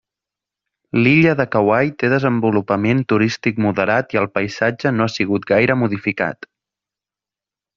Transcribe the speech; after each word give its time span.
L'illa 1.01 1.33
de 1.41 1.45
Kauai 1.55 1.91
té 2.03 2.09
desenvolupament 2.13 3.03
turístic 3.13 3.61
moderat 3.67 4.17
i 4.17 4.21
el 4.23 4.29
paisatge 4.39 4.95
no 4.97 5.07
ha 5.07 5.15
sigut 5.17 5.47
gaire 5.53 5.77
modificat. 5.83 6.53